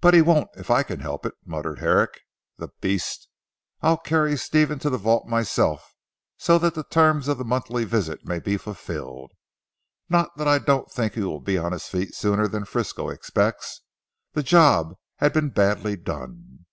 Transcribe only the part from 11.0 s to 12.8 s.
he will be on his feet sooner than